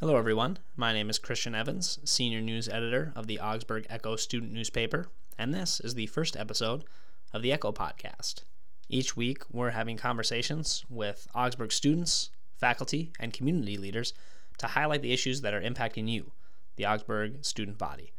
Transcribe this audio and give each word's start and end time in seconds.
Hello, 0.00 0.16
everyone. 0.16 0.58
My 0.76 0.92
name 0.92 1.10
is 1.10 1.18
Christian 1.18 1.56
Evans, 1.56 1.98
Senior 2.04 2.40
News 2.40 2.68
Editor 2.68 3.12
of 3.16 3.26
the 3.26 3.40
Augsburg 3.40 3.84
Echo 3.90 4.14
student 4.14 4.52
newspaper, 4.52 5.08
and 5.36 5.52
this 5.52 5.80
is 5.80 5.94
the 5.94 6.06
first 6.06 6.36
episode 6.36 6.84
of 7.32 7.42
the 7.42 7.52
Echo 7.52 7.72
Podcast. 7.72 8.44
Each 8.88 9.16
week, 9.16 9.42
we're 9.50 9.70
having 9.70 9.96
conversations 9.96 10.84
with 10.88 11.26
Augsburg 11.34 11.72
students, 11.72 12.30
faculty, 12.60 13.10
and 13.18 13.32
community 13.32 13.76
leaders 13.76 14.14
to 14.58 14.68
highlight 14.68 15.02
the 15.02 15.12
issues 15.12 15.40
that 15.40 15.52
are 15.52 15.60
impacting 15.60 16.08
you, 16.08 16.30
the 16.76 16.86
Augsburg 16.86 17.44
student 17.44 17.76
body. 17.76 18.12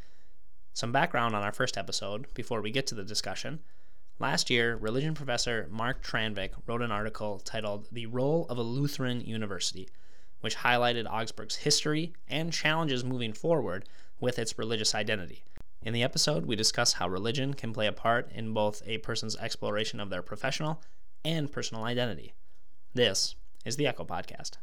Some 0.73 0.91
background 0.91 1.34
on 1.34 1.43
our 1.43 1.54
first 1.54 1.77
episode 1.77 2.27
before 2.34 2.61
we 2.61 2.71
get 2.71 2.88
to 2.88 2.96
the 2.96 3.05
discussion. 3.05 3.59
Last 4.20 4.50
year, 4.50 4.75
religion 4.75 5.14
professor 5.14 5.66
Mark 5.71 6.04
Tranvik 6.04 6.52
wrote 6.68 6.82
an 6.82 6.91
article 6.91 7.39
titled 7.39 7.88
The 7.89 8.07
Role 8.07 8.46
of 8.50 8.57
a 8.57 8.64
Lutheran 8.64 9.21
University 9.21 9.88
which 10.41 10.57
highlighted 10.57 11.11
Augsburg's 11.11 11.57
history 11.57 12.13
and 12.27 12.53
challenges 12.53 13.03
moving 13.03 13.33
forward 13.33 13.88
with 14.20 14.39
its 14.39 14.57
religious 14.57 14.95
identity. 14.95 15.43
In 15.81 15.93
the 15.93 16.03
episode, 16.03 16.45
we 16.45 16.55
discuss 16.55 16.93
how 16.93 17.07
religion 17.07 17.53
can 17.53 17.73
play 17.73 17.88
a 17.88 17.91
part 17.91 18.31
in 18.34 18.53
both 18.53 18.81
a 18.85 18.97
person's 18.99 19.38
exploration 19.38 19.99
of 19.99 20.09
their 20.09 20.21
professional 20.21 20.81
and 21.23 21.52
personal 21.52 21.83
identity. 21.83 22.33
This 22.94 23.35
is 23.66 23.77
the 23.77 23.88
Echo 23.88 24.03
Podcast. 24.03 24.57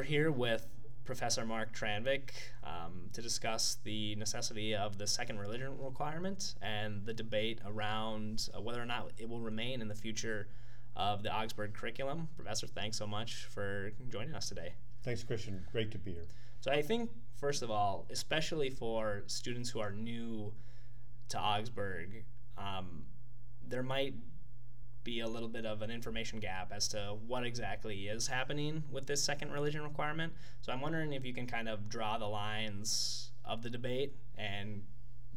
We're 0.00 0.04
here 0.04 0.32
with 0.32 0.66
Professor 1.04 1.44
Mark 1.44 1.76
Tranvik 1.76 2.30
um, 2.64 3.10
to 3.12 3.20
discuss 3.20 3.76
the 3.84 4.14
necessity 4.14 4.74
of 4.74 4.96
the 4.96 5.06
second 5.06 5.38
religion 5.38 5.76
requirement 5.78 6.54
and 6.62 7.04
the 7.04 7.12
debate 7.12 7.60
around 7.66 8.48
uh, 8.56 8.62
whether 8.62 8.80
or 8.80 8.86
not 8.86 9.10
it 9.18 9.28
will 9.28 9.42
remain 9.42 9.82
in 9.82 9.88
the 9.88 9.94
future 9.94 10.48
of 10.96 11.22
the 11.22 11.30
Augsburg 11.30 11.74
curriculum. 11.74 12.28
Professor, 12.34 12.66
thanks 12.66 12.96
so 12.96 13.06
much 13.06 13.44
for 13.50 13.92
joining 14.08 14.34
us 14.34 14.48
today. 14.48 14.72
Thanks, 15.02 15.22
Christian. 15.22 15.66
Great 15.70 15.90
to 15.90 15.98
be 15.98 16.12
here. 16.12 16.28
So, 16.60 16.72
I 16.72 16.80
think, 16.80 17.10
first 17.36 17.62
of 17.62 17.70
all, 17.70 18.06
especially 18.08 18.70
for 18.70 19.24
students 19.26 19.68
who 19.68 19.80
are 19.80 19.92
new 19.92 20.50
to 21.28 21.38
Augsburg, 21.38 22.24
um, 22.56 23.02
there 23.68 23.82
might 23.82 24.14
be 25.02 25.20
a 25.20 25.28
little 25.28 25.48
bit 25.48 25.64
of 25.64 25.82
an 25.82 25.90
information 25.90 26.38
gap 26.40 26.72
as 26.74 26.88
to 26.88 27.16
what 27.26 27.44
exactly 27.44 28.08
is 28.08 28.26
happening 28.26 28.82
with 28.90 29.06
this 29.06 29.22
second 29.22 29.52
religion 29.52 29.82
requirement. 29.82 30.32
So 30.60 30.72
I'm 30.72 30.80
wondering 30.80 31.12
if 31.12 31.24
you 31.24 31.32
can 31.32 31.46
kind 31.46 31.68
of 31.68 31.88
draw 31.88 32.18
the 32.18 32.26
lines 32.26 33.30
of 33.44 33.62
the 33.62 33.70
debate 33.70 34.14
and 34.36 34.82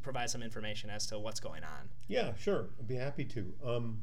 provide 0.01 0.29
some 0.29 0.43
information 0.43 0.89
as 0.89 1.05
to 1.07 1.19
what's 1.19 1.39
going 1.39 1.63
on. 1.63 1.89
Yeah, 2.07 2.33
sure. 2.35 2.67
I'd 2.79 2.87
be 2.87 2.95
happy 2.95 3.25
to. 3.25 3.53
Um, 3.65 3.99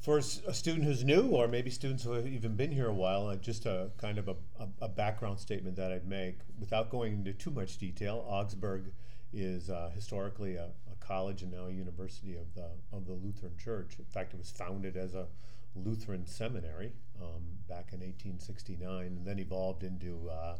for 0.00 0.18
a 0.18 0.22
student 0.22 0.84
who's 0.84 1.04
new, 1.04 1.28
or 1.28 1.46
maybe 1.46 1.70
students 1.70 2.02
who 2.02 2.12
have 2.12 2.26
even 2.26 2.56
been 2.56 2.72
here 2.72 2.88
a 2.88 2.92
while, 2.92 3.28
uh, 3.28 3.36
just 3.36 3.66
a 3.66 3.90
kind 3.98 4.18
of 4.18 4.26
a, 4.26 4.34
a, 4.58 4.68
a, 4.82 4.88
background 4.88 5.38
statement 5.38 5.76
that 5.76 5.92
I'd 5.92 6.08
make 6.08 6.40
without 6.58 6.90
going 6.90 7.12
into 7.12 7.32
too 7.32 7.52
much 7.52 7.78
detail. 7.78 8.26
Augsburg 8.28 8.90
is 9.32 9.70
uh, 9.70 9.90
historically 9.94 10.56
a, 10.56 10.70
college 11.06 11.42
and 11.42 11.52
now 11.52 11.66
a 11.66 11.70
university 11.70 12.36
of 12.36 12.54
the 12.54 12.70
of 12.92 13.06
the 13.06 13.12
Lutheran 13.12 13.56
Church. 13.56 13.96
In 13.98 14.04
fact, 14.04 14.34
it 14.34 14.38
was 14.38 14.50
founded 14.50 14.96
as 14.96 15.14
a 15.14 15.26
Lutheran 15.74 16.26
seminary 16.26 16.92
um, 17.20 17.42
back 17.68 17.92
in 17.92 18.00
1869, 18.00 19.06
and 19.06 19.26
then 19.26 19.38
evolved 19.38 19.82
into 19.82 20.28
uh, 20.30 20.56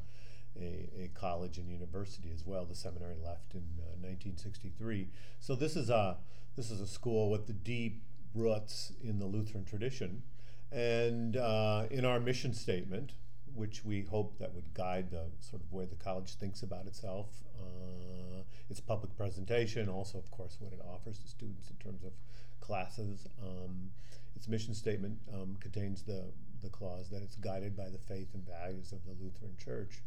a, 0.58 0.88
a, 0.98 1.10
college 1.14 1.58
and 1.58 1.68
university 1.68 2.30
as 2.32 2.46
well. 2.46 2.64
The 2.64 2.74
seminary 2.74 3.16
left 3.22 3.54
in 3.54 3.64
uh, 3.78 3.96
1963. 4.00 5.08
So 5.40 5.54
this 5.54 5.76
is 5.76 5.90
a 5.90 6.18
this 6.56 6.70
is 6.70 6.80
a 6.80 6.86
school 6.86 7.30
with 7.30 7.46
the 7.46 7.52
deep 7.52 8.02
roots 8.34 8.92
in 9.02 9.18
the 9.18 9.26
Lutheran 9.26 9.64
tradition, 9.64 10.22
and 10.70 11.36
uh, 11.36 11.84
in 11.90 12.04
our 12.04 12.20
mission 12.20 12.54
statement, 12.54 13.12
which 13.54 13.84
we 13.84 14.02
hope 14.02 14.38
that 14.38 14.54
would 14.54 14.72
guide 14.74 15.10
the 15.10 15.24
sort 15.40 15.62
of 15.62 15.72
way 15.72 15.84
the 15.84 15.96
college 15.96 16.34
thinks 16.34 16.62
about 16.62 16.86
itself. 16.86 17.26
Uh, 17.58 18.42
its 18.70 18.80
public 18.80 19.14
presentation, 19.16 19.88
also, 19.88 20.18
of 20.18 20.30
course, 20.30 20.56
what 20.60 20.72
it 20.72 20.80
offers 20.92 21.18
to 21.18 21.28
students 21.28 21.70
in 21.70 21.76
terms 21.76 22.04
of 22.04 22.12
classes. 22.60 23.26
Um, 23.42 23.90
its 24.34 24.48
mission 24.48 24.74
statement 24.74 25.18
um, 25.32 25.56
contains 25.60 26.02
the, 26.02 26.24
the 26.62 26.70
clause 26.70 27.10
that 27.10 27.22
it's 27.22 27.36
guided 27.36 27.76
by 27.76 27.88
the 27.90 27.98
faith 27.98 28.28
and 28.34 28.44
values 28.46 28.92
of 28.92 29.04
the 29.04 29.12
Lutheran 29.22 29.56
Church. 29.62 30.02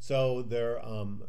So 0.00 0.42
there, 0.42 0.84
um, 0.84 1.22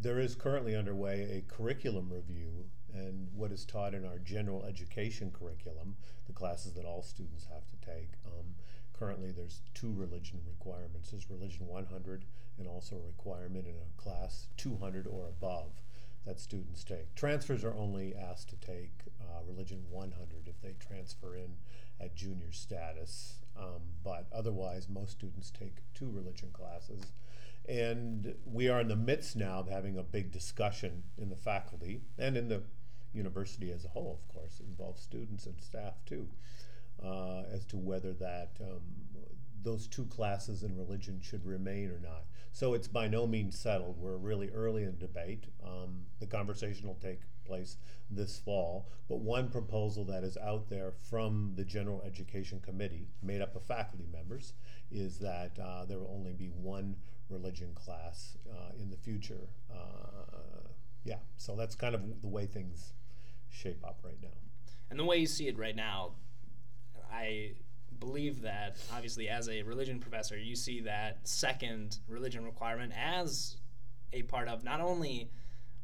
there 0.00 0.18
is 0.18 0.34
currently 0.34 0.74
underway 0.76 1.42
a 1.44 1.52
curriculum 1.52 2.10
review 2.12 2.64
and 2.94 3.28
what 3.34 3.52
is 3.52 3.64
taught 3.64 3.94
in 3.94 4.04
our 4.04 4.18
general 4.18 4.64
education 4.64 5.30
curriculum, 5.30 5.96
the 6.26 6.32
classes 6.32 6.74
that 6.74 6.84
all 6.84 7.02
students 7.02 7.46
have 7.46 7.64
to 7.70 7.86
take. 7.86 8.10
Currently 9.02 9.32
there's 9.32 9.62
two 9.74 9.92
religion 9.96 10.38
requirements. 10.46 11.10
There's 11.10 11.28
religion 11.28 11.66
100 11.66 12.24
and 12.56 12.68
also 12.68 12.94
a 12.94 13.06
requirement 13.08 13.66
in 13.66 13.74
a 13.74 14.00
class 14.00 14.46
200 14.58 15.08
or 15.08 15.26
above 15.26 15.72
that 16.24 16.38
students 16.38 16.84
take. 16.84 17.12
Transfers 17.16 17.64
are 17.64 17.74
only 17.74 18.14
asked 18.14 18.50
to 18.50 18.56
take 18.56 18.92
uh, 19.20 19.42
religion 19.44 19.82
100 19.90 20.46
if 20.46 20.60
they 20.60 20.76
transfer 20.78 21.34
in 21.34 21.56
at 22.00 22.14
junior 22.14 22.52
status, 22.52 23.40
um, 23.58 23.80
but 24.04 24.28
otherwise 24.32 24.88
most 24.88 25.10
students 25.10 25.50
take 25.50 25.78
two 25.94 26.08
religion 26.08 26.50
classes. 26.52 27.02
And 27.68 28.36
we 28.46 28.68
are 28.68 28.82
in 28.82 28.88
the 28.88 28.94
midst 28.94 29.34
now 29.34 29.58
of 29.58 29.68
having 29.68 29.98
a 29.98 30.04
big 30.04 30.30
discussion 30.30 31.02
in 31.18 31.28
the 31.28 31.34
faculty 31.34 32.02
and 32.20 32.36
in 32.36 32.46
the 32.46 32.62
university 33.12 33.72
as 33.72 33.84
a 33.84 33.88
whole, 33.88 34.20
of 34.22 34.32
course, 34.32 34.60
it 34.60 34.66
involves 34.66 35.02
students 35.02 35.46
and 35.46 35.60
staff 35.60 35.94
too 36.06 36.28
uh, 37.04 37.42
as 37.52 37.64
to 37.66 37.76
whether 37.76 38.12
that 38.14 38.50
um, 38.60 38.80
those 39.62 39.86
two 39.86 40.04
classes 40.06 40.62
in 40.62 40.76
religion 40.76 41.20
should 41.22 41.44
remain 41.44 41.90
or 41.90 42.00
not. 42.00 42.24
So 42.52 42.74
it's 42.74 42.88
by 42.88 43.08
no 43.08 43.26
means 43.26 43.58
settled. 43.58 43.96
We're 43.98 44.16
really 44.16 44.50
early 44.50 44.84
in 44.84 44.98
debate. 44.98 45.44
Um, 45.64 46.02
the 46.20 46.26
conversation 46.26 46.86
will 46.86 46.98
take 47.00 47.20
place 47.44 47.76
this 48.10 48.38
fall. 48.38 48.88
But 49.08 49.20
one 49.20 49.48
proposal 49.48 50.04
that 50.06 50.24
is 50.24 50.36
out 50.36 50.68
there 50.68 50.92
from 51.08 51.52
the 51.56 51.64
General 51.64 52.02
Education 52.04 52.60
Committee, 52.60 53.08
made 53.22 53.40
up 53.40 53.56
of 53.56 53.64
faculty 53.64 54.06
members, 54.12 54.52
is 54.90 55.18
that 55.18 55.58
uh, 55.62 55.84
there 55.86 55.98
will 55.98 56.12
only 56.14 56.32
be 56.32 56.48
one 56.48 56.96
religion 57.30 57.70
class 57.74 58.36
uh, 58.50 58.72
in 58.80 58.90
the 58.90 58.96
future. 58.96 59.48
Uh, 59.72 60.68
yeah, 61.04 61.18
so 61.36 61.56
that's 61.56 61.74
kind 61.74 61.94
of 61.94 62.02
the 62.20 62.28
way 62.28 62.46
things 62.46 62.92
shape 63.48 63.82
up 63.84 64.00
right 64.04 64.18
now. 64.22 64.28
And 64.90 64.98
the 64.98 65.04
way 65.04 65.16
you 65.16 65.26
see 65.26 65.48
it 65.48 65.58
right 65.58 65.74
now, 65.74 66.12
I 67.12 67.52
believe 68.00 68.42
that 68.42 68.76
obviously 68.92 69.28
as 69.28 69.48
a 69.48 69.62
religion 69.62 70.00
professor, 70.00 70.36
you 70.36 70.56
see 70.56 70.80
that 70.80 71.18
second 71.22 71.98
religion 72.08 72.44
requirement 72.44 72.92
as 72.98 73.56
a 74.12 74.22
part 74.22 74.48
of 74.48 74.64
not 74.64 74.80
only 74.80 75.30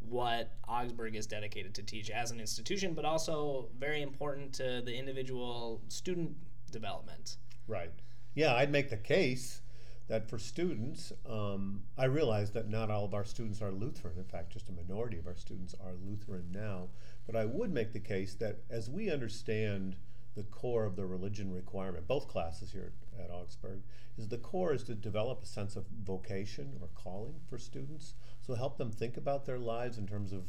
what 0.01 0.53
Augsburg 0.69 1.15
is 1.15 1.27
dedicated 1.27 1.75
to 1.75 1.83
teach 1.83 2.11
as 2.11 2.31
an 2.31 2.41
institution, 2.41 2.95
but 2.95 3.05
also 3.05 3.69
very 3.79 4.03
important 4.03 4.53
to 4.55 4.83
the 4.85 4.95
individual 4.95 5.81
student 5.89 6.35
development. 6.71 7.37
Right. 7.67 7.93
Yeah, 8.35 8.55
I'd 8.55 8.73
make 8.73 8.91
the 8.91 8.97
case 8.97 9.63
that 10.09 10.29
for 10.29 10.39
students, 10.39 11.13
um, 11.29 11.83
I 11.99 12.07
realize 12.07 12.51
that 12.53 12.69
not 12.69 12.91
all 12.91 13.05
of 13.05 13.15
our 13.15 13.25
students 13.25 13.61
are 13.61 13.71
Lutheran. 13.71 14.17
In 14.17 14.25
fact, 14.25 14.53
just 14.53 14.69
a 14.69 14.73
minority 14.73 15.19
of 15.19 15.27
our 15.27 15.37
students 15.37 15.75
are 15.85 15.93
Lutheran 16.03 16.47
now. 16.51 16.89
But 17.27 17.37
I 17.37 17.45
would 17.45 17.73
make 17.73 17.93
the 17.93 18.01
case 18.01 18.35
that 18.37 18.61
as 18.71 18.89
we 18.89 19.11
understand 19.11 19.97
the 20.39 20.45
core 20.45 20.85
of 20.85 20.95
the 20.95 21.05
religion 21.05 21.53
requirement, 21.53 22.07
both 22.07 22.29
classes 22.29 22.71
here 22.71 22.93
at 23.19 23.29
Augsburg, 23.29 23.83
is 24.17 24.29
the 24.29 24.39
core 24.39 24.73
is 24.73 24.85
to 24.85 24.95
develop 24.95 25.43
a 25.43 25.47
sense 25.47 25.75
of 25.75 25.85
vocation 26.05 26.75
or 26.81 26.89
calling 26.95 27.35
for 27.51 27.59
students. 27.59 28.15
So 28.47 28.55
help 28.55 28.79
them 28.79 28.93
think 28.93 29.17
about 29.17 29.47
their 29.47 29.59
lives 29.59 29.99
in 29.99 30.07
terms 30.07 30.33
of 30.33 30.45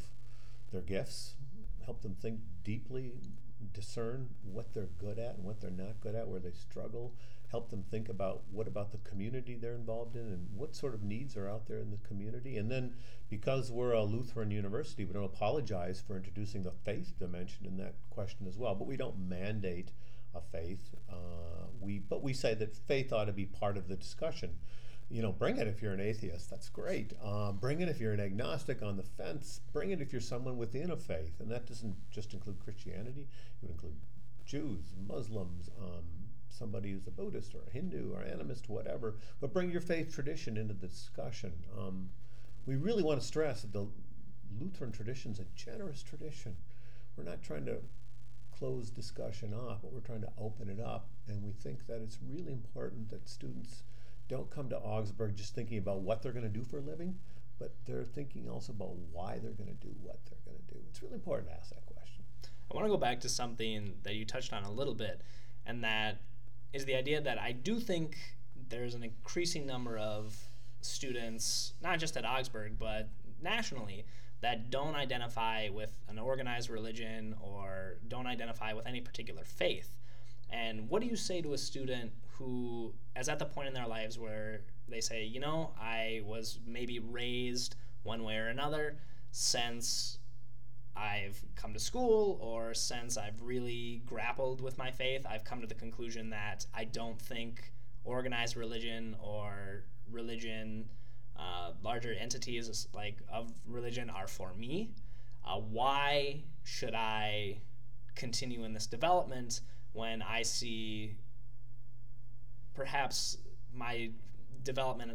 their 0.72 0.82
gifts, 0.82 1.34
help 1.84 2.04
them 2.04 2.16
think 2.22 2.40
deeply, 2.64 3.14
discern 3.74 4.30
what 4.44 4.74
they're 4.74 4.90
good 4.98 5.20
at 5.20 5.36
and 5.36 5.44
what 5.44 5.62
they're 5.62 5.72
not 5.72 6.00
good 6.02 6.16
at, 6.16 6.28
where 6.28 6.40
they 6.40 6.52
struggle, 6.52 7.14
help 7.52 7.70
them 7.70 7.84
think 7.90 8.10
about 8.10 8.42
what 8.52 8.68
about 8.68 8.92
the 8.92 8.98
community 9.00 9.56
they're 9.56 9.74
involved 9.74 10.16
in 10.16 10.22
and 10.22 10.48
what 10.56 10.76
sort 10.76 10.94
of 10.94 11.04
needs 11.04 11.36
are 11.36 11.50
out 11.50 11.68
there 11.68 11.80
in 11.80 11.92
the 11.92 12.08
community. 12.08 12.58
And 12.58 12.70
then, 12.70 12.94
because 13.30 13.72
we're 13.72 13.94
a 13.94 14.04
Lutheran 14.04 14.52
university, 14.52 15.06
we 15.06 15.14
don't 15.14 15.24
apologize 15.24 16.02
for 16.06 16.16
introducing 16.16 16.64
the 16.64 16.72
faith 16.72 17.14
dimension 17.20 17.66
in 17.66 17.78
that 17.78 17.96
question 18.10 18.48
as 18.48 18.58
well. 18.58 18.76
But 18.76 18.88
we 18.88 18.98
don't 18.98 19.28
mandate 19.28 19.92
a 20.36 20.42
faith. 20.42 20.96
Uh, 21.10 21.68
we 21.80 22.00
but 22.00 22.24
we 22.24 22.34
say 22.34 22.54
that 22.54 22.76
faith 22.76 23.12
ought 23.12 23.26
to 23.26 23.34
be 23.34 23.46
part 23.46 23.78
of 23.78 23.88
the 23.88 23.96
discussion. 23.96 24.56
You 25.10 25.22
know, 25.24 25.32
bring 25.32 25.58
it 25.58 25.68
if 25.68 25.82
you're 25.82 25.94
an 25.94 26.00
atheist. 26.00 26.50
That's 26.50 26.70
great. 26.70 27.14
Um, 27.24 27.58
bring 27.58 27.82
it 27.82 27.90
if 27.90 28.00
you're 28.00 28.14
an 28.14 28.20
agnostic 28.20 28.84
on 28.84 28.96
the 28.96 29.04
fence. 29.04 29.62
Bring 29.74 29.90
it 29.90 30.02
if 30.02 30.12
you're 30.12 30.22
someone 30.22 30.58
within 30.58 30.92
a 30.92 30.98
faith, 30.98 31.40
and 31.40 31.50
that 31.52 31.66
doesn't 31.66 31.96
just 32.12 32.34
include 32.34 32.60
Christianity. 32.60 33.22
It 33.22 33.62
would 33.62 33.72
include 33.72 33.96
Jews, 34.46 34.94
Muslims, 35.08 35.70
um, 35.82 36.04
somebody 36.48 36.92
who's 36.92 37.08
a 37.08 37.12
Buddhist 37.12 37.56
or 37.56 37.62
a 37.68 37.72
Hindu 37.72 38.14
or 38.14 38.22
animist, 38.22 38.70
whatever. 38.70 39.16
But 39.42 39.54
bring 39.54 39.72
your 39.72 39.82
faith 39.82 40.14
tradition 40.14 40.58
into 40.58 40.74
the 40.74 40.88
discussion. 40.88 41.54
Um, 41.78 42.10
we 42.66 42.76
really 42.76 43.04
want 43.04 43.20
to 43.20 43.26
stress 43.26 43.62
that 43.64 43.74
the 43.74 43.88
Lutheran 44.60 44.92
tradition 44.92 45.32
is 45.32 45.40
a 45.40 45.46
generous 45.56 46.04
tradition. 46.04 46.56
We're 47.16 47.24
not 47.24 47.42
trying 47.42 47.66
to 47.66 47.78
close 48.58 48.90
discussion 48.90 49.54
off, 49.54 49.80
but 49.82 49.94
we're 49.94 50.02
trying 50.02 50.22
to 50.22 50.32
open 50.38 50.70
it 50.70 50.80
up. 50.80 51.08
And 51.28 51.42
we 51.44 51.52
think 51.52 51.88
that 51.88 52.02
it's 52.02 52.20
really 52.28 52.52
important 52.52 53.10
that 53.10 53.28
students 53.28 53.84
don't 54.30 54.50
come 54.50 54.70
to 54.70 54.78
Augsburg 54.78 55.36
just 55.36 55.56
thinking 55.56 55.80
about 55.80 56.00
what 56.02 56.22
they're 56.22 56.32
going 56.32 56.46
to 56.46 56.50
do 56.50 56.64
for 56.64 56.78
a 56.78 56.82
living, 56.82 57.16
but 57.58 57.74
they're 57.86 58.06
thinking 58.06 58.48
also 58.50 58.72
about 58.72 58.96
why 59.12 59.40
they're 59.42 59.52
going 59.52 59.70
to 59.70 59.86
do 59.86 59.94
what 60.02 60.20
they're 60.30 60.40
going 60.46 60.58
to 60.68 60.74
do. 60.74 60.80
It's 60.90 61.02
really 61.02 61.16
important 61.16 61.50
to 61.50 61.56
ask 61.56 61.70
that 61.72 61.86
question. 61.86 62.24
I 62.72 62.76
want 62.76 62.86
to 62.86 62.92
go 62.92 62.98
back 62.98 63.20
to 63.22 63.30
something 63.30 63.96
that 64.04 64.16
you 64.16 64.24
touched 64.24 64.54
on 64.54 64.64
a 64.64 64.72
little 64.72 64.94
bit, 64.94 65.22
and 65.66 65.84
that 65.84 66.22
is 66.72 66.86
the 66.86 66.96
idea 66.96 67.20
that 67.20 67.40
I 67.40 67.52
do 67.52 67.80
think 67.80 68.18
there's 68.70 68.94
an 68.94 69.04
increasing 69.04 69.66
number 69.66 69.98
of 69.98 70.38
students, 70.82 71.74
not 71.82 72.00
just 72.00 72.16
at 72.16 72.26
Augsburg, 72.26 72.78
but 72.78 73.10
nationally, 73.42 74.06
that 74.42 74.70
don't 74.70 74.96
identify 74.96 75.70
with 75.70 75.92
an 76.08 76.20
organized 76.20 76.70
religion 76.70 77.36
or 77.42 77.98
don't 78.08 78.28
identify 78.28 78.72
with 78.74 78.86
any 78.86 79.02
particular 79.02 79.44
faith. 79.44 79.90
And 80.50 80.90
what 80.90 81.02
do 81.02 81.08
you 81.08 81.16
say 81.16 81.42
to 81.42 81.54
a 81.54 81.58
student 81.58 82.12
who 82.40 82.94
is 83.16 83.30
at 83.30 83.38
the 83.38 83.46
point 83.46 83.68
in 83.68 83.74
their 83.74 83.88
lives 83.88 84.18
where 84.18 84.62
they 84.88 85.02
say, 85.02 85.26
you 85.26 85.40
know, 85.40 85.72
I 85.80 86.22
was 86.26 86.60
maybe 86.66 87.00
raised 87.00 87.76
one 88.04 88.24
way 88.24 88.38
or 88.38 88.48
another 88.48 88.98
since 89.32 90.18
I've 90.96 91.40
come 91.56 91.74
to 91.74 91.80
school 91.80 92.40
or 92.42 92.74
since 92.74 93.18
I've 93.18 93.42
really 93.42 94.02
grappled 94.06 94.62
with 94.62 94.78
my 94.78 94.90
faith, 94.90 95.26
I've 95.30 95.44
come 95.44 95.62
to 95.62 95.68
the 95.68 95.76
conclusion 95.76 96.30
that 96.32 96.66
I 96.74 96.86
don't 96.86 97.22
think 97.22 97.72
organized 98.06 98.56
religion 98.56 99.16
or 99.22 99.84
religion 100.10 100.86
uh, 101.38 101.72
larger 101.84 102.14
entities 102.14 102.88
like 102.94 103.18
of 103.32 103.52
religion 103.68 104.10
are 104.10 104.28
for 104.28 104.54
me. 104.54 104.92
Uh, 105.46 105.58
why 105.58 106.42
should 106.64 106.94
I 106.94 107.60
continue 108.16 108.64
in 108.64 108.74
this 108.74 108.88
development 108.88 109.62
when 109.94 110.22
I 110.22 110.42
see 110.42 111.16
perhaps 112.80 113.38
my 113.74 114.10
development 114.64 115.12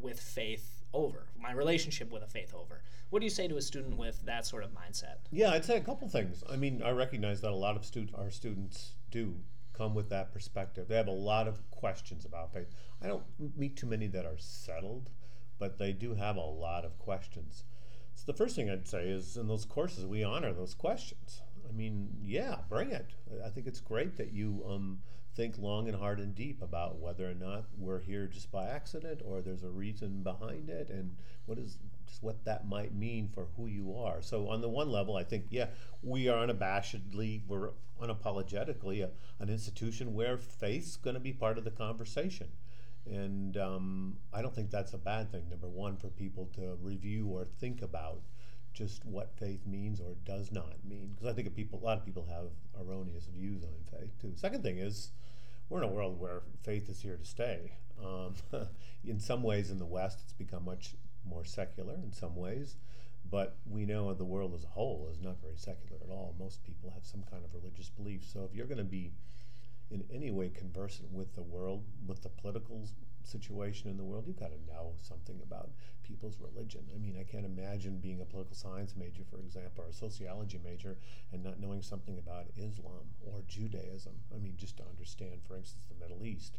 with 0.00 0.18
faith 0.20 0.84
over, 0.94 1.26
my 1.38 1.52
relationship 1.52 2.10
with 2.10 2.22
a 2.22 2.26
faith 2.26 2.54
over? 2.54 2.82
What 3.10 3.20
do 3.20 3.26
you 3.26 3.30
say 3.30 3.48
to 3.48 3.56
a 3.56 3.62
student 3.62 3.96
with 3.98 4.24
that 4.24 4.46
sort 4.46 4.64
of 4.64 4.70
mindset? 4.70 5.16
Yeah, 5.30 5.50
I'd 5.50 5.64
say 5.64 5.76
a 5.76 5.80
couple 5.80 6.08
things. 6.08 6.42
I 6.48 6.56
mean, 6.56 6.82
I 6.82 6.90
recognize 6.90 7.40
that 7.42 7.50
a 7.50 7.62
lot 7.66 7.76
of 7.76 7.84
student, 7.84 8.14
our 8.16 8.30
students 8.30 8.92
do 9.10 9.34
come 9.72 9.94
with 9.94 10.08
that 10.10 10.32
perspective. 10.32 10.88
They 10.88 10.96
have 10.96 11.08
a 11.08 11.22
lot 11.32 11.48
of 11.48 11.68
questions 11.70 12.24
about 12.24 12.52
faith. 12.52 12.68
I 13.02 13.08
don't 13.08 13.24
meet 13.56 13.76
too 13.76 13.86
many 13.86 14.06
that 14.08 14.24
are 14.24 14.38
settled 14.38 15.10
but 15.60 15.78
they 15.78 15.92
do 15.92 16.14
have 16.14 16.36
a 16.36 16.40
lot 16.40 16.84
of 16.84 16.98
questions. 16.98 17.62
So 18.16 18.24
the 18.26 18.36
first 18.36 18.56
thing 18.56 18.68
I'd 18.68 18.88
say 18.88 19.04
is 19.04 19.36
in 19.36 19.46
those 19.46 19.64
courses 19.64 20.04
we 20.06 20.24
honor 20.24 20.52
those 20.52 20.74
questions. 20.74 21.42
I 21.68 21.72
mean, 21.72 22.08
yeah, 22.24 22.56
bring 22.68 22.90
it. 22.90 23.12
I 23.44 23.50
think 23.50 23.68
it's 23.68 23.80
great 23.80 24.16
that 24.16 24.32
you 24.32 24.64
um, 24.68 25.00
think 25.34 25.58
long 25.58 25.88
and 25.88 25.96
hard 25.96 26.18
and 26.18 26.34
deep 26.34 26.62
about 26.62 26.98
whether 26.98 27.30
or 27.30 27.34
not 27.34 27.64
we're 27.78 28.00
here 28.00 28.26
just 28.26 28.50
by 28.50 28.66
accident 28.66 29.20
or 29.24 29.40
there's 29.40 29.62
a 29.62 29.70
reason 29.70 30.22
behind 30.22 30.68
it 30.68 30.90
and 30.90 31.16
what 31.46 31.58
is 31.58 31.78
just 32.06 32.22
what 32.22 32.44
that 32.44 32.68
might 32.68 32.94
mean 32.94 33.28
for 33.28 33.46
who 33.56 33.66
you 33.66 33.96
are. 33.96 34.20
So 34.20 34.48
on 34.48 34.60
the 34.60 34.68
one 34.68 34.90
level, 34.90 35.16
I 35.16 35.24
think 35.24 35.46
yeah, 35.50 35.66
we 36.02 36.28
are 36.28 36.46
unabashedly, 36.46 37.42
we're 37.46 37.70
unapologetically 38.02 39.02
a, 39.04 39.10
an 39.38 39.48
institution 39.48 40.14
where 40.14 40.36
faith's 40.36 40.96
going 40.96 41.14
to 41.14 41.20
be 41.20 41.32
part 41.32 41.58
of 41.58 41.64
the 41.64 41.70
conversation. 41.70 42.48
And 43.06 43.56
um, 43.56 44.16
I 44.32 44.42
don't 44.42 44.54
think 44.54 44.70
that's 44.70 44.92
a 44.92 44.98
bad 44.98 45.30
thing, 45.32 45.48
number 45.48 45.68
one, 45.68 45.96
for 45.96 46.08
people 46.08 46.50
to 46.56 46.76
review 46.82 47.28
or 47.28 47.44
think 47.44 47.82
about 47.82 48.20
just 48.72 49.04
what 49.04 49.36
faith 49.36 49.66
means 49.66 50.00
or 50.00 50.14
does 50.24 50.52
not 50.52 50.84
mean. 50.84 51.12
Because 51.14 51.28
I 51.28 51.34
think 51.34 51.54
people, 51.54 51.80
a 51.82 51.84
lot 51.84 51.98
of 51.98 52.04
people 52.04 52.26
have 52.28 52.50
erroneous 52.80 53.26
views 53.26 53.64
on 53.64 53.98
faith 53.98 54.10
too. 54.20 54.32
Second 54.36 54.62
thing 54.62 54.78
is, 54.78 55.10
we're 55.68 55.78
in 55.78 55.88
a 55.88 55.92
world 55.92 56.18
where 56.18 56.42
faith 56.62 56.88
is 56.88 57.00
here 57.00 57.16
to 57.16 57.24
stay. 57.24 57.72
Um, 58.04 58.34
in 59.04 59.20
some 59.20 59.42
ways, 59.42 59.70
in 59.70 59.78
the 59.78 59.86
West, 59.86 60.20
it's 60.22 60.32
become 60.32 60.64
much 60.64 60.94
more 61.24 61.44
secular 61.44 61.94
in 61.94 62.12
some 62.12 62.34
ways, 62.34 62.76
but 63.30 63.56
we 63.68 63.84
know 63.84 64.12
the 64.14 64.24
world 64.24 64.54
as 64.54 64.64
a 64.64 64.68
whole 64.68 65.08
is 65.12 65.20
not 65.20 65.40
very 65.40 65.56
secular 65.56 66.00
at 66.02 66.10
all. 66.10 66.34
Most 66.38 66.64
people 66.64 66.90
have 66.90 67.04
some 67.04 67.22
kind 67.30 67.44
of 67.44 67.54
religious 67.54 67.90
belief. 67.90 68.24
So 68.24 68.48
if 68.50 68.54
you're 68.54 68.66
going 68.66 68.78
to 68.78 68.84
be 68.84 69.12
in 69.90 70.04
any 70.12 70.30
way 70.30 70.48
conversant 70.48 71.12
with 71.12 71.34
the 71.34 71.42
world, 71.42 71.84
with 72.06 72.22
the 72.22 72.28
political 72.28 72.86
situation 73.24 73.90
in 73.90 73.96
the 73.96 74.04
world, 74.04 74.24
you've 74.26 74.38
got 74.38 74.50
to 74.50 74.72
know 74.72 74.94
something 75.02 75.40
about 75.42 75.70
people's 76.02 76.38
religion. 76.40 76.82
I 76.94 76.98
mean, 76.98 77.16
I 77.18 77.24
can't 77.24 77.46
imagine 77.46 77.98
being 77.98 78.20
a 78.20 78.24
political 78.24 78.56
science 78.56 78.94
major, 78.96 79.22
for 79.30 79.38
example, 79.38 79.84
or 79.84 79.88
a 79.88 79.92
sociology 79.92 80.60
major, 80.62 80.96
and 81.32 81.42
not 81.42 81.60
knowing 81.60 81.82
something 81.82 82.18
about 82.18 82.46
Islam 82.56 83.14
or 83.26 83.42
Judaism. 83.46 84.14
I 84.34 84.38
mean, 84.38 84.54
just 84.56 84.76
to 84.78 84.82
understand, 84.88 85.40
for 85.46 85.56
instance, 85.56 85.84
the 85.88 86.02
Middle 86.02 86.26
East. 86.26 86.58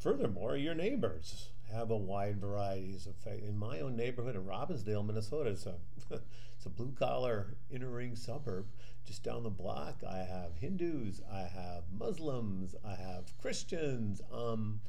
Furthermore, 0.00 0.56
your 0.56 0.74
neighbors 0.74 1.50
have 1.70 1.90
a 1.90 1.96
wide 1.96 2.40
variety 2.40 2.94
of 2.94 3.14
faith. 3.16 3.44
In 3.44 3.58
my 3.58 3.80
own 3.80 3.96
neighborhood 3.96 4.34
in 4.34 4.44
Robbinsdale, 4.44 5.06
Minnesota, 5.06 5.50
it's 5.50 5.66
a 5.66 5.74
it's 6.56 6.66
a 6.66 6.70
blue 6.70 6.92
collar 6.98 7.54
inner 7.70 7.90
ring 7.90 8.16
suburb. 8.16 8.66
Just 9.04 9.22
down 9.22 9.42
the 9.42 9.50
block, 9.50 10.02
I 10.08 10.18
have 10.18 10.56
Hindus, 10.56 11.20
I 11.30 11.40
have 11.40 11.84
Muslims, 11.96 12.74
I 12.84 12.94
have 12.94 13.36
Christians. 13.38 14.20
Um, 14.32 14.80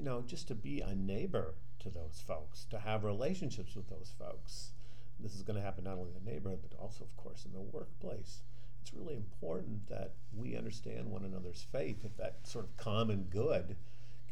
you 0.00 0.06
know, 0.06 0.22
just 0.26 0.48
to 0.48 0.54
be 0.54 0.80
a 0.80 0.94
neighbor 0.94 1.54
to 1.78 1.90
those 1.90 2.24
folks, 2.26 2.64
to 2.70 2.78
have 2.78 3.04
relationships 3.04 3.76
with 3.76 3.90
those 3.90 4.14
folks. 4.18 4.70
This 5.20 5.34
is 5.34 5.42
going 5.42 5.58
to 5.58 5.62
happen 5.62 5.84
not 5.84 5.98
only 5.98 6.08
in 6.16 6.24
the 6.24 6.30
neighborhood, 6.30 6.60
but 6.62 6.78
also, 6.80 7.04
of 7.04 7.14
course, 7.18 7.44
in 7.44 7.52
the 7.52 7.60
workplace. 7.60 8.40
It's 8.80 8.94
really 8.94 9.14
important 9.14 9.88
that 9.90 10.14
we 10.34 10.56
understand 10.56 11.10
one 11.10 11.22
another's 11.22 11.66
faith 11.70 12.02
if 12.02 12.16
that 12.16 12.38
sort 12.44 12.64
of 12.64 12.78
common 12.78 13.26
good 13.28 13.76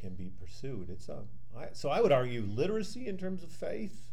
can 0.00 0.14
be 0.14 0.30
pursued. 0.40 0.88
It's 0.88 1.10
a 1.10 1.24
I, 1.54 1.66
so 1.74 1.90
I 1.90 2.00
would 2.00 2.12
argue 2.12 2.46
literacy 2.48 3.06
in 3.06 3.18
terms 3.18 3.42
of 3.42 3.50
faith 3.50 4.08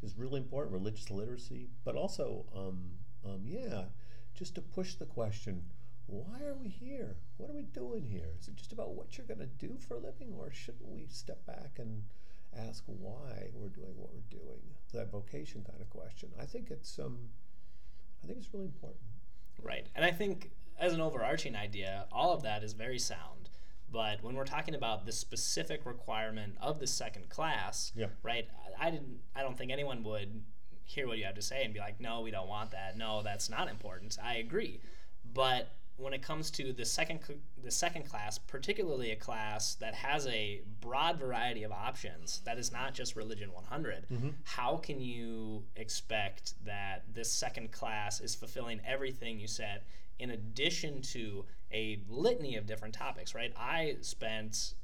is 0.00 0.16
really 0.16 0.38
important, 0.38 0.74
religious 0.74 1.10
literacy, 1.10 1.70
but 1.84 1.96
also, 1.96 2.44
um, 2.54 2.78
um, 3.24 3.40
yeah, 3.44 3.86
just 4.32 4.54
to 4.54 4.60
push 4.60 4.94
the 4.94 5.06
question 5.06 5.64
why 6.06 6.40
are 6.42 6.54
we 6.54 6.68
here? 6.68 7.16
What 7.36 7.50
are 7.50 7.54
we 7.54 7.62
doing 7.62 8.04
here? 8.04 8.28
Is 8.38 8.48
it 8.48 8.56
just 8.56 8.72
about 8.72 8.94
what 8.94 9.16
you're 9.16 9.26
going 9.26 9.40
to 9.40 9.46
do 9.46 9.76
for 9.78 9.94
a 9.94 10.00
living, 10.00 10.34
or 10.38 10.50
shouldn't 10.52 10.88
we 10.88 11.06
step 11.08 11.44
back 11.46 11.78
and 11.78 12.04
ask 12.56 12.84
why 12.86 13.48
we're 13.52 13.68
doing 13.68 13.96
what 13.96 14.10
we're 14.12 14.38
doing? 14.38 14.60
That 14.92 15.10
vocation 15.10 15.64
kind 15.68 15.80
of 15.80 15.90
question. 15.90 16.30
I 16.40 16.44
think 16.44 16.70
it's 16.70 16.98
um, 16.98 17.30
I 18.22 18.26
think 18.26 18.38
it's 18.38 18.52
really 18.52 18.66
important. 18.66 19.02
Right, 19.62 19.86
and 19.94 20.04
I 20.04 20.10
think 20.10 20.50
as 20.78 20.92
an 20.92 21.00
overarching 21.00 21.56
idea, 21.56 22.06
all 22.12 22.32
of 22.32 22.42
that 22.42 22.62
is 22.62 22.72
very 22.72 22.98
sound. 22.98 23.50
But 23.90 24.22
when 24.22 24.34
we're 24.34 24.44
talking 24.44 24.74
about 24.74 25.06
the 25.06 25.12
specific 25.12 25.86
requirement 25.86 26.56
of 26.60 26.80
the 26.80 26.86
second 26.86 27.28
class, 27.28 27.92
yeah. 27.94 28.06
right? 28.22 28.48
I 28.78 28.90
didn't. 28.90 29.20
I 29.34 29.42
don't 29.42 29.56
think 29.56 29.70
anyone 29.70 30.02
would 30.02 30.42
hear 30.82 31.06
what 31.06 31.16
you 31.16 31.24
have 31.24 31.36
to 31.36 31.42
say 31.42 31.64
and 31.64 31.72
be 31.72 31.80
like, 31.80 32.00
"No, 32.00 32.20
we 32.20 32.30
don't 32.30 32.48
want 32.48 32.72
that. 32.72 32.98
No, 32.98 33.22
that's 33.22 33.48
not 33.48 33.68
important." 33.68 34.18
I 34.22 34.36
agree, 34.36 34.80
but 35.32 35.68
when 35.96 36.12
it 36.12 36.22
comes 36.22 36.50
to 36.50 36.72
the 36.72 36.84
second 36.84 37.20
the 37.62 37.70
second 37.70 38.08
class, 38.08 38.38
particularly 38.38 39.12
a 39.12 39.16
class 39.16 39.74
that 39.76 39.94
has 39.94 40.26
a 40.26 40.62
broad 40.80 41.18
variety 41.18 41.62
of 41.62 41.72
options, 41.72 42.40
that 42.44 42.58
is 42.58 42.72
not 42.72 42.94
just 42.94 43.16
Religion 43.16 43.52
100, 43.52 44.06
mm-hmm. 44.10 44.28
how 44.44 44.76
can 44.76 45.00
you 45.00 45.64
expect 45.76 46.54
that 46.64 47.04
this 47.12 47.30
second 47.30 47.70
class 47.70 48.20
is 48.20 48.34
fulfilling 48.34 48.80
everything 48.86 49.38
you 49.38 49.46
said 49.46 49.82
in 50.18 50.30
addition 50.30 51.00
to 51.02 51.44
a 51.72 52.00
litany 52.08 52.56
of 52.56 52.66
different 52.66 52.94
topics, 52.94 53.34
right? 53.34 53.52
I 53.56 53.96
spent 54.00 54.74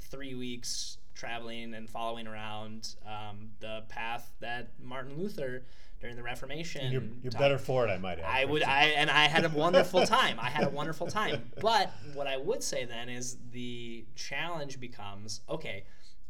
three 0.00 0.34
weeks 0.34 0.98
traveling 1.14 1.74
and 1.74 1.88
following 1.88 2.26
around 2.26 2.96
um, 3.06 3.50
the 3.60 3.84
path 3.88 4.32
that 4.40 4.68
Martin 4.82 5.16
Luther 5.16 5.64
during 6.04 6.16
the 6.16 6.22
Reformation. 6.22 6.92
You're, 6.92 7.02
you're 7.22 7.32
better 7.32 7.56
for 7.56 7.88
it, 7.88 7.90
I 7.90 7.96
might 7.96 8.18
add. 8.18 8.26
I 8.26 8.44
would, 8.44 8.62
I 8.62 8.88
and 8.88 9.10
I 9.10 9.26
had 9.26 9.46
a 9.46 9.48
wonderful 9.48 10.04
time. 10.04 10.38
I 10.38 10.50
had 10.50 10.64
a 10.64 10.68
wonderful 10.68 11.06
time. 11.06 11.50
But 11.62 11.94
what 12.12 12.26
I 12.26 12.36
would 12.36 12.62
say 12.62 12.84
then 12.84 13.08
is 13.08 13.38
the 13.52 14.04
challenge 14.14 14.78
becomes 14.78 15.40
okay. 15.48 15.84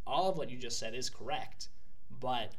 All 0.07 0.31
of 0.31 0.37
what 0.37 0.49
you 0.49 0.59
just 0.59 0.79
said 0.79 0.95
is 0.95 1.11
correct, 1.11 1.71
but 2.21 2.53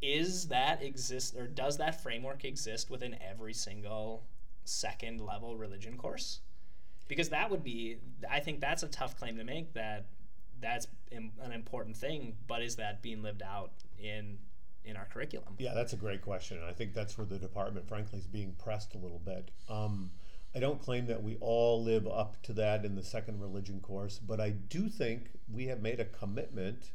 is 0.00 0.46
that 0.48 0.84
exist 0.84 1.34
or 1.36 1.48
does 1.48 1.78
that 1.78 2.00
framework 2.00 2.44
exist 2.44 2.90
within 2.90 3.16
every 3.28 3.54
single 3.54 4.22
second 4.64 5.20
level 5.20 5.56
religion 5.56 5.96
course? 5.96 6.42
Because 7.08 7.30
that 7.30 7.50
would 7.50 7.64
be, 7.64 7.96
I 8.30 8.38
think 8.38 8.60
that's 8.60 8.84
a 8.84 8.88
tough 8.88 9.18
claim 9.18 9.36
to 9.36 9.44
make 9.44 9.74
that 9.74 10.06
that's 10.60 10.86
an 11.10 11.32
important 11.52 11.96
thing. 11.96 12.36
But 12.46 12.62
is 12.62 12.76
that 12.76 13.02
being 13.02 13.20
lived 13.20 13.42
out 13.42 13.72
in 13.98 14.38
in 14.84 14.96
our 14.96 15.06
curriculum? 15.06 15.54
Yeah, 15.58 15.74
that's 15.74 15.92
a 15.92 15.96
great 15.96 16.22
question. 16.22 16.58
And 16.58 16.66
I 16.66 16.72
think 16.72 16.92
that's 16.94 17.16
where 17.16 17.26
the 17.26 17.38
department, 17.38 17.88
frankly, 17.88 18.18
is 18.18 18.26
being 18.26 18.54
pressed 18.58 18.94
a 18.94 18.98
little 18.98 19.20
bit. 19.20 19.50
Um, 19.68 20.10
I 20.54 20.60
don't 20.60 20.80
claim 20.80 21.06
that 21.06 21.22
we 21.22 21.36
all 21.40 21.82
live 21.82 22.06
up 22.06 22.42
to 22.42 22.52
that 22.54 22.84
in 22.84 22.94
the 22.94 23.02
second 23.02 23.40
religion 23.40 23.80
course, 23.80 24.18
but 24.18 24.40
I 24.40 24.50
do 24.50 24.88
think 24.88 25.30
we 25.50 25.66
have 25.66 25.80
made 25.80 25.98
a 26.00 26.04
commitment 26.04 26.90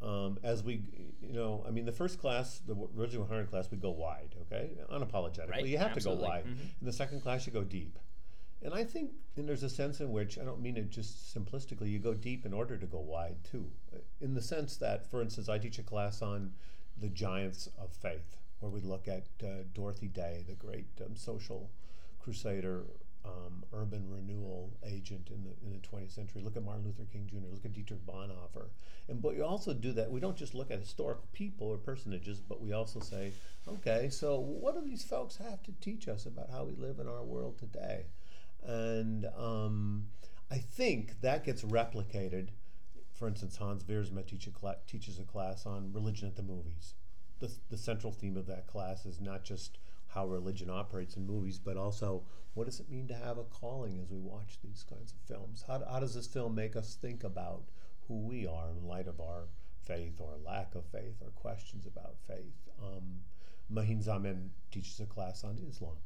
um, 0.00 0.38
as 0.44 0.62
we, 0.62 0.82
you 1.20 1.32
know, 1.32 1.64
I 1.66 1.70
mean, 1.72 1.84
the 1.84 1.92
first 1.92 2.20
class, 2.20 2.58
the 2.60 2.74
religion 2.94 3.18
100 3.20 3.50
class, 3.50 3.68
we 3.70 3.78
go 3.78 3.90
wide, 3.90 4.34
okay, 4.42 4.70
unapologetically. 4.92 5.50
Right, 5.50 5.66
You 5.66 5.78
have 5.78 5.90
absolutely. 5.92 6.22
to 6.24 6.28
go 6.28 6.32
wide. 6.34 6.44
Mhm. 6.46 6.58
In 6.80 6.86
the 6.86 6.92
second 6.92 7.20
class, 7.20 7.46
you 7.48 7.52
go 7.52 7.64
deep. 7.64 7.98
And 8.62 8.72
I 8.74 8.84
think, 8.84 9.10
and 9.36 9.48
there's 9.48 9.62
a 9.64 9.68
sense 9.70 10.00
in 10.00 10.10
which 10.12 10.38
I 10.38 10.44
don't 10.44 10.60
mean 10.60 10.76
it 10.76 10.90
just 10.90 11.34
simplistically. 11.34 11.90
You 11.90 11.98
go 11.98 12.14
deep 12.14 12.46
in 12.46 12.52
order 12.52 12.76
to 12.76 12.86
go 12.86 12.98
wide 13.00 13.42
too, 13.44 13.70
in 14.20 14.34
the 14.34 14.42
sense 14.42 14.76
that, 14.78 15.04
for 15.10 15.20
instance, 15.20 15.48
I 15.48 15.58
teach 15.58 15.78
a 15.78 15.82
class 15.84 16.22
on 16.22 16.52
the 17.00 17.08
giants 17.08 17.68
of 17.78 17.92
faith, 17.92 18.36
where 18.60 18.70
we 18.70 18.80
look 18.80 19.08
at 19.08 19.26
uh, 19.42 19.64
Dorothy 19.74 20.08
Day, 20.08 20.44
the 20.46 20.54
great 20.54 20.86
um, 21.04 21.16
social 21.16 21.70
crusader, 22.20 22.84
um, 23.24 23.64
urban 23.72 24.08
renewal 24.08 24.70
agent 24.84 25.30
in 25.30 25.44
the 25.44 25.50
in 25.64 25.72
the 25.72 25.86
20th 25.86 26.14
century. 26.14 26.40
Look 26.42 26.56
at 26.56 26.64
Martin 26.64 26.84
Luther 26.84 27.04
King 27.12 27.28
Jr. 27.30 27.52
Look 27.52 27.64
at 27.64 27.72
Dietrich 27.72 28.04
Bonhoeffer, 28.06 28.68
and 29.08 29.20
but 29.20 29.36
you 29.36 29.44
also 29.44 29.74
do 29.74 29.92
that. 29.92 30.10
We 30.10 30.20
don't 30.20 30.36
just 30.36 30.54
look 30.54 30.70
at 30.70 30.78
historical 30.78 31.26
people 31.32 31.68
or 31.68 31.76
personages, 31.76 32.40
but 32.40 32.60
we 32.60 32.72
also 32.72 33.00
say, 33.00 33.32
okay, 33.66 34.08
so 34.10 34.38
what 34.38 34.74
do 34.74 34.88
these 34.88 35.04
folks 35.04 35.36
have 35.36 35.62
to 35.64 35.72
teach 35.80 36.08
us 36.08 36.26
about 36.26 36.50
how 36.50 36.64
we 36.64 36.74
live 36.74 36.98
in 36.98 37.08
our 37.08 37.22
world 37.22 37.58
today? 37.58 38.06
And 38.64 39.26
um, 39.36 40.06
I 40.50 40.58
think 40.58 41.20
that 41.20 41.44
gets 41.44 41.62
replicated. 41.62 42.48
For 43.18 43.26
instance, 43.26 43.56
Hans 43.56 43.82
Wiersma 43.82 44.24
cla- 44.54 44.76
teaches 44.86 45.18
a 45.18 45.24
class 45.24 45.66
on 45.66 45.92
religion 45.92 46.28
at 46.28 46.36
the 46.36 46.42
movies. 46.44 46.94
The, 47.40 47.50
the 47.68 47.76
central 47.76 48.12
theme 48.12 48.36
of 48.36 48.46
that 48.46 48.68
class 48.68 49.06
is 49.06 49.20
not 49.20 49.42
just 49.42 49.78
how 50.06 50.28
religion 50.28 50.70
operates 50.70 51.16
in 51.16 51.26
movies, 51.26 51.58
but 51.58 51.76
also 51.76 52.22
what 52.54 52.66
does 52.66 52.78
it 52.78 52.88
mean 52.88 53.08
to 53.08 53.16
have 53.16 53.36
a 53.36 53.42
calling 53.42 53.98
as 53.98 54.08
we 54.08 54.20
watch 54.20 54.60
these 54.62 54.84
kinds 54.88 55.12
of 55.12 55.18
films? 55.26 55.64
How, 55.66 55.82
how 55.90 55.98
does 55.98 56.14
this 56.14 56.28
film 56.28 56.54
make 56.54 56.76
us 56.76 56.94
think 56.94 57.24
about 57.24 57.64
who 58.06 58.20
we 58.20 58.46
are 58.46 58.70
in 58.70 58.86
light 58.86 59.08
of 59.08 59.20
our 59.20 59.48
faith 59.84 60.20
or 60.20 60.36
lack 60.46 60.76
of 60.76 60.84
faith 60.84 61.16
or 61.20 61.30
questions 61.30 61.86
about 61.86 62.14
faith? 62.28 62.68
Um, 62.80 63.22
Maheen 63.68 64.00
Zaman 64.00 64.50
teaches 64.70 65.00
a 65.00 65.06
class 65.06 65.42
on 65.42 65.58
Islam. 65.68 65.96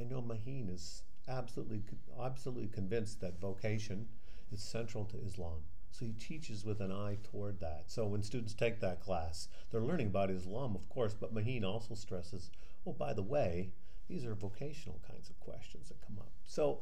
I 0.00 0.02
know 0.02 0.20
Maheen 0.20 0.68
is 0.74 1.04
absolutely 1.28 1.82
absolutely 2.20 2.66
convinced 2.66 3.20
that 3.20 3.40
vocation 3.40 4.08
is 4.50 4.62
central 4.62 5.04
to 5.04 5.16
Islam. 5.18 5.62
So 5.90 6.04
he 6.04 6.12
teaches 6.12 6.64
with 6.64 6.80
an 6.80 6.92
eye 6.92 7.18
toward 7.22 7.60
that. 7.60 7.84
So 7.86 8.06
when 8.06 8.22
students 8.22 8.54
take 8.54 8.80
that 8.80 9.00
class, 9.00 9.48
they're 9.70 9.80
learning 9.80 10.08
about 10.08 10.30
Islam, 10.30 10.74
of 10.74 10.88
course, 10.88 11.14
but 11.14 11.34
Maheen 11.34 11.64
also 11.64 11.94
stresses, 11.94 12.50
oh, 12.86 12.92
by 12.92 13.12
the 13.12 13.22
way, 13.22 13.70
these 14.08 14.24
are 14.24 14.34
vocational 14.34 15.00
kinds 15.08 15.30
of 15.30 15.40
questions 15.40 15.88
that 15.88 16.06
come 16.06 16.18
up. 16.18 16.32
So 16.44 16.80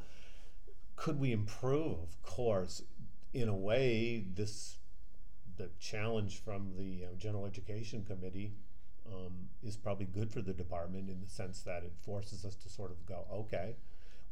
could 0.95 1.19
we 1.19 1.31
improve? 1.31 1.97
Of 2.03 2.21
course. 2.23 2.81
In 3.33 3.49
a 3.49 3.55
way, 3.55 4.25
this 4.33 4.77
the 5.57 5.69
challenge 5.79 6.41
from 6.43 6.73
the 6.77 7.05
uh, 7.05 7.15
General 7.17 7.45
Education 7.45 8.03
Committee 8.03 8.51
um, 9.07 9.49
is 9.63 9.77
probably 9.77 10.05
good 10.05 10.31
for 10.31 10.41
the 10.41 10.53
department 10.53 11.09
in 11.09 11.21
the 11.21 11.27
sense 11.27 11.61
that 11.61 11.83
it 11.83 11.93
forces 12.01 12.43
us 12.43 12.55
to 12.55 12.69
sort 12.69 12.91
of 12.91 13.05
go, 13.05 13.25
okay, 13.31 13.75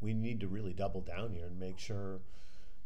we 0.01 0.13
need 0.13 0.39
to 0.41 0.47
really 0.47 0.73
double 0.73 1.01
down 1.01 1.31
here 1.31 1.45
and 1.45 1.59
make 1.59 1.79
sure 1.79 2.19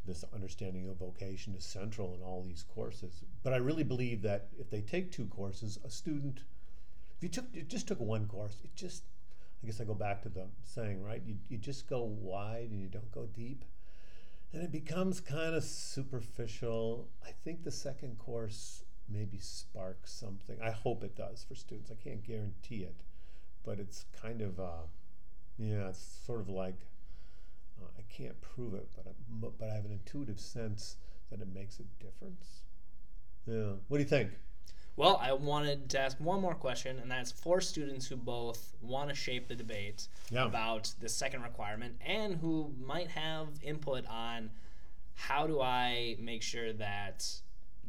this 0.08 0.24
understanding 0.34 0.90
of 0.90 0.98
vocation 0.98 1.54
is 1.56 1.66
central 1.66 2.16
in 2.16 2.22
all 2.22 2.42
these 2.42 2.66
courses. 2.74 3.24
But 3.44 3.54
I 3.54 3.58
really 3.58 3.84
believe 3.84 4.22
that 4.24 4.48
if 4.58 4.70
they 4.70 4.82
take 4.82 5.12
two 5.12 5.26
courses, 5.26 5.78
a 5.86 5.90
student, 5.90 6.40
if 7.18 7.24
you 7.24 7.30
took 7.30 7.46
you 7.54 7.64
just 7.64 7.88
took 7.88 8.00
one 8.00 8.26
course, 8.28 8.58
it 8.64 8.76
just, 8.76 9.04
I 9.62 9.68
guess 9.68 9.82
I 9.82 9.84
go 9.84 9.94
back 9.94 10.22
to 10.24 10.30
the 10.30 10.46
saying, 10.64 11.04
right? 11.04 11.22
You, 11.26 11.36
you 11.50 11.58
just 11.58 11.90
go 11.90 12.04
wide 12.04 12.70
and 12.72 12.82
you 12.82 12.88
don't 12.88 13.12
go 13.12 13.28
deep. 13.36 13.66
And 14.54 14.64
it 14.64 14.72
becomes 14.72 15.20
kind 15.20 15.54
of 15.54 15.64
superficial. 15.64 17.10
I 17.26 17.32
think 17.44 17.64
the 17.64 17.72
second 17.72 18.18
course 18.18 18.84
maybe 19.10 19.40
sparks 19.40 20.12
something. 20.14 20.58
I 20.64 20.72
hope 20.72 21.04
it 21.04 21.16
does 21.16 21.46
for 21.48 21.56
students. 21.56 21.92
I 21.92 22.02
can't 22.02 22.24
guarantee 22.24 22.84
it, 22.84 22.96
but 23.66 23.80
it's 23.80 24.06
kind 24.22 24.42
of, 24.42 24.60
uh, 24.60 24.88
yeah, 25.58 25.90
it's 25.90 26.22
sort 26.26 26.40
of 26.40 26.50
like 26.50 26.86
uh, 27.82 27.86
I 27.98 28.02
can't 28.12 28.40
prove 28.42 28.74
it, 28.74 28.88
but 28.96 29.06
I, 29.08 29.12
but 29.30 29.54
I 29.66 29.74
have 29.74 29.86
an 29.86 29.92
intuitive 29.92 30.40
sense 30.40 30.98
that 31.30 31.42
it 31.42 31.48
makes 31.54 31.80
a 31.80 31.84
difference. 32.04 32.62
Yeah. 33.46 33.74
What 33.88 33.98
do 33.98 34.04
you 34.04 34.10
think? 34.10 34.32
Well, 34.96 35.20
I 35.22 35.32
wanted 35.34 35.90
to 35.92 36.00
ask 36.00 36.20
one 36.20 36.42
more 36.42 36.56
question, 36.56 36.98
and 37.00 37.10
that's 37.12 37.32
for 37.32 37.62
students 37.62 38.08
who 38.08 38.16
both 38.16 38.74
want 38.82 39.10
to 39.10 39.16
shape 39.16 39.48
the 39.48 39.56
debate 39.56 40.08
Yeah. 40.32 40.46
about 40.46 40.92
the 41.00 41.08
second 41.08 41.44
requirement 41.44 41.96
and 42.04 42.36
who 42.36 42.74
might 42.84 43.10
have 43.12 43.48
input 43.62 44.08
on 44.08 44.50
how 45.14 45.46
do 45.48 45.62
I 45.62 46.16
make 46.20 46.42
sure 46.42 46.74
that 46.74 47.26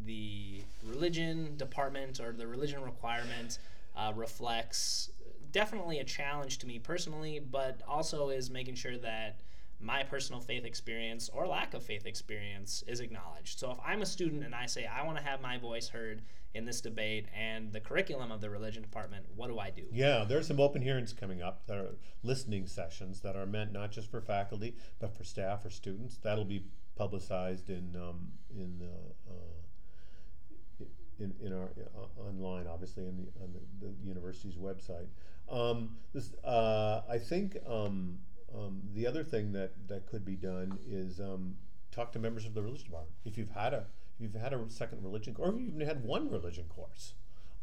the 0.04 0.61
religion 0.85 1.57
department 1.57 2.21
or 2.21 2.33
the 2.33 2.47
religion 2.47 2.83
requirement 2.83 3.59
uh, 3.97 4.12
reflects 4.14 5.11
definitely 5.50 5.99
a 5.99 6.04
challenge 6.04 6.59
to 6.59 6.66
me 6.66 6.78
personally, 6.78 7.38
but 7.40 7.80
also 7.88 8.28
is 8.28 8.50
making 8.50 8.75
sure 8.75 8.97
that 8.99 9.40
my 9.80 10.02
personal 10.02 10.40
faith 10.40 10.64
experience 10.64 11.28
or 11.32 11.47
lack 11.47 11.75
of 11.75 11.82
faith 11.82 12.04
experience 12.06 12.82
is 12.87 13.00
acknowledged. 13.00 13.58
So 13.58 13.70
if 13.70 13.78
I'm 13.85 14.02
a 14.02 14.06
student 14.06 14.44
and 14.44 14.54
I 14.54 14.66
say 14.66 14.87
I 14.87 15.04
want 15.04 15.18
to 15.18 15.23
have 15.23 15.40
my 15.40 15.58
voice 15.58 15.88
heard 15.88 16.23
in 16.54 16.64
this 16.64 16.80
debate 16.80 17.26
and 17.37 17.73
the 17.73 17.80
curriculum 17.80 18.32
of 18.32 18.40
the 18.40 18.50
religion 18.50 18.82
department, 18.82 19.26
what 19.37 19.49
do 19.49 19.58
I 19.58 19.70
do? 19.70 19.85
Yeah, 19.92 20.25
there's 20.26 20.49
some 20.49 20.58
open 20.58 20.82
hearings 20.82 21.12
coming 21.12 21.42
up. 21.42 21.66
that 21.66 21.76
are 21.76 21.94
listening 22.23 22.66
sessions 22.66 23.20
that 23.20 23.37
are 23.37 23.47
meant 23.47 23.73
not 23.73 23.92
just 23.92 24.11
for 24.11 24.20
faculty, 24.20 24.75
but 24.99 25.16
for 25.16 25.23
staff 25.25 25.64
or 25.64 25.70
students. 25.70 26.18
That'll 26.18 26.44
be 26.44 26.64
publicized 26.97 27.70
in 27.70 27.94
um, 27.94 28.28
in 28.50 28.82
uh, 28.82 29.30
uh, 29.30 30.85
in, 31.20 31.35
in 31.40 31.52
our 31.52 31.70
uh, 31.97 32.28
online, 32.28 32.66
obviously, 32.66 33.04
in 33.04 33.16
the 33.16 33.42
on 33.42 33.52
the, 33.52 33.87
the 33.87 33.92
university's 34.04 34.56
website. 34.56 35.06
Um, 35.50 35.97
this, 36.12 36.35
uh, 36.44 37.02
I 37.08 37.18
think 37.18 37.56
um, 37.66 38.18
um, 38.55 38.81
the 38.95 39.07
other 39.07 39.25
thing 39.25 39.52
that 39.52 39.73
that 39.88 40.07
could 40.07 40.25
be 40.25 40.37
done 40.37 40.78
is 40.88 41.21
um, 41.21 41.57
talk 41.90 42.12
to 42.12 42.19
members 42.19 42.45
of 42.45 42.55
the 42.55 42.62
religion 42.62 42.87
department. 42.87 43.14
If 43.25 43.37
you've 43.37 43.50
had 43.50 43.75
a 43.75 43.87
if 44.19 44.23
you've 44.23 44.35
had 44.35 44.52
a 44.52 44.61
second 44.69 45.02
religion, 45.02 45.37
or 45.38 45.50
if 45.50 45.59
you've 45.59 45.75
even 45.75 45.87
had 45.87 46.02
one 46.02 46.31
religion 46.31 46.64
course, 46.69 47.14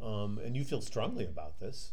um, 0.01 0.39
and 0.44 0.56
you 0.56 0.63
feel 0.63 0.82
strongly 0.82 1.25
about 1.25 1.60
this, 1.60 1.92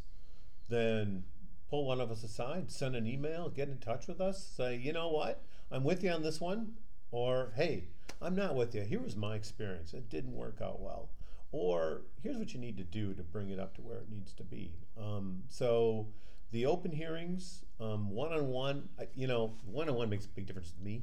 then 0.68 1.24
pull 1.68 1.86
one 1.86 2.00
of 2.00 2.10
us 2.10 2.22
aside, 2.22 2.70
send 2.70 2.94
an 2.94 3.06
email, 3.06 3.48
get 3.48 3.68
in 3.68 3.78
touch 3.78 4.06
with 4.06 4.20
us, 4.20 4.46
say, 4.56 4.76
you 4.76 4.92
know 4.92 5.08
what, 5.08 5.42
I'm 5.70 5.84
with 5.84 6.04
you 6.04 6.10
on 6.10 6.22
this 6.22 6.40
one, 6.40 6.74
or 7.10 7.52
hey, 7.56 7.88
I'm 8.20 8.36
not 8.36 8.54
with 8.54 8.74
you. 8.74 8.82
Here 8.82 9.00
was 9.00 9.16
my 9.16 9.34
experience. 9.34 9.94
It 9.94 10.08
didn't 10.08 10.36
work 10.36 10.58
out 10.62 10.80
well. 10.80 11.08
Or 11.50 12.02
here's 12.22 12.36
what 12.36 12.54
you 12.54 12.60
need 12.60 12.76
to 12.78 12.84
do 12.84 13.14
to 13.14 13.22
bring 13.22 13.50
it 13.50 13.58
up 13.58 13.74
to 13.76 13.82
where 13.82 13.98
it 13.98 14.10
needs 14.10 14.32
to 14.34 14.44
be. 14.44 14.74
Um, 14.98 15.42
so 15.48 16.06
the 16.52 16.66
open 16.66 16.92
hearings, 16.92 17.64
one 17.78 18.32
on 18.32 18.48
one, 18.48 18.88
you 19.14 19.26
know, 19.26 19.54
one 19.64 19.88
on 19.88 19.96
one 19.96 20.08
makes 20.08 20.26
a 20.26 20.28
big 20.28 20.46
difference 20.46 20.70
to 20.72 20.80
me. 20.82 21.02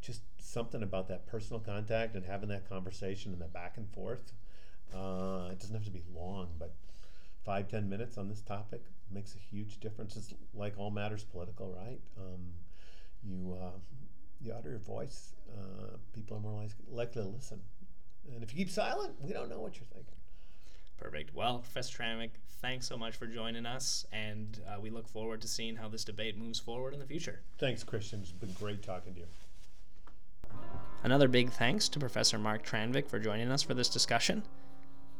Just 0.00 0.22
something 0.38 0.82
about 0.82 1.08
that 1.08 1.26
personal 1.26 1.60
contact 1.60 2.14
and 2.14 2.24
having 2.24 2.48
that 2.48 2.68
conversation 2.68 3.32
and 3.32 3.40
that 3.40 3.52
back 3.52 3.76
and 3.76 3.88
forth. 3.90 4.32
Uh, 4.94 5.48
it 5.52 5.60
doesn't 5.60 5.74
have 5.74 5.84
to 5.84 5.90
be 5.90 6.02
long, 6.14 6.48
but 6.58 6.74
five 7.44 7.68
ten 7.68 7.88
minutes 7.88 8.18
on 8.18 8.28
this 8.28 8.40
topic 8.40 8.82
makes 9.12 9.34
a 9.34 9.38
huge 9.38 9.78
difference. 9.78 10.16
It's 10.16 10.32
like 10.54 10.74
all 10.78 10.90
matters 10.90 11.24
political, 11.24 11.72
right? 11.72 12.00
Um, 12.18 12.52
you 13.22 13.56
uh, 13.60 13.78
you 14.40 14.52
utter 14.52 14.70
your 14.70 14.78
voice, 14.78 15.34
uh, 15.56 15.96
people 16.14 16.36
are 16.36 16.40
more 16.40 16.62
like, 16.62 16.70
likely 16.90 17.22
to 17.22 17.28
listen. 17.28 17.60
And 18.34 18.42
if 18.42 18.52
you 18.52 18.58
keep 18.64 18.70
silent, 18.70 19.14
we 19.20 19.32
don't 19.32 19.50
know 19.50 19.60
what 19.60 19.76
you're 19.76 19.86
thinking. 19.92 20.19
Perfect. 21.00 21.34
Well, 21.34 21.60
Professor 21.60 22.02
Tranvik, 22.02 22.30
thanks 22.60 22.86
so 22.86 22.96
much 22.96 23.16
for 23.16 23.26
joining 23.26 23.64
us, 23.64 24.04
and 24.12 24.60
uh, 24.68 24.78
we 24.80 24.90
look 24.90 25.08
forward 25.08 25.40
to 25.40 25.48
seeing 25.48 25.76
how 25.76 25.88
this 25.88 26.04
debate 26.04 26.36
moves 26.36 26.60
forward 26.60 26.92
in 26.92 27.00
the 27.00 27.06
future. 27.06 27.40
Thanks, 27.58 27.82
Christian. 27.82 28.20
It's 28.20 28.32
been 28.32 28.52
great 28.52 28.82
talking 28.82 29.14
to 29.14 29.20
you. 29.20 29.26
Another 31.02 31.26
big 31.26 31.50
thanks 31.50 31.88
to 31.88 31.98
Professor 31.98 32.38
Mark 32.38 32.64
Tranvik 32.64 33.08
for 33.08 33.18
joining 33.18 33.50
us 33.50 33.62
for 33.62 33.72
this 33.72 33.88
discussion. 33.88 34.42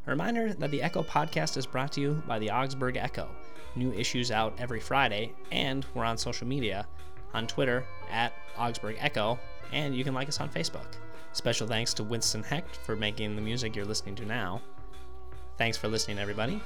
A 0.07 0.11
reminder 0.11 0.53
that 0.53 0.71
the 0.71 0.83
Echo 0.83 1.03
podcast 1.03 1.57
is 1.57 1.65
brought 1.67 1.93
to 1.93 2.01
you 2.01 2.23
by 2.27 2.39
the 2.39 2.51
Augsburg 2.51 2.97
Echo. 2.97 3.29
New 3.75 3.93
issues 3.95 4.31
out 4.31 4.55
every 4.59 4.81
Friday, 4.81 5.33
and 5.51 5.87
we're 5.95 6.05
on 6.05 6.19
social 6.19 6.47
media 6.47 6.87
on 7.33 7.47
Twitter 7.47 7.85
at 8.11 8.35
Augsburg 8.59 8.97
Echo, 8.99 9.39
and 9.73 9.97
you 9.97 10.05
can 10.05 10.13
like 10.13 10.29
us 10.29 10.41
on 10.41 10.51
Facebook. 10.51 10.97
Special 11.33 11.67
thanks 11.67 11.95
to 11.95 12.05
Winston 12.05 12.43
Hecht 12.43 12.77
for 12.77 12.97
making 12.97 13.37
the 13.37 13.43
music 13.43 13.75
you're 13.75 13.85
listening 13.87 14.17
to 14.17 14.27
now. 14.27 14.61
Thanks 15.61 15.77
for 15.77 15.89
listening, 15.89 16.19
everybody. 16.19 16.59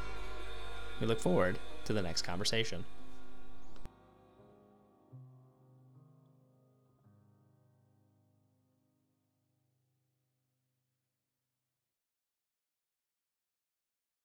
We 1.01 1.09
look 1.09 1.19
forward 1.19 1.59
to 1.87 1.93
the 1.93 2.01
next 2.01 2.23
conversation. 2.23 2.85